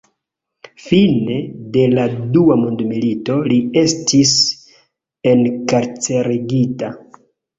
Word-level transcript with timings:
Fine 0.83 1.35
de 1.75 1.83
la 1.91 2.05
dua 2.37 2.55
mondmilito 2.61 3.37
li 3.51 3.59
estis 3.83 4.33
enkarcerigita. 5.35 6.91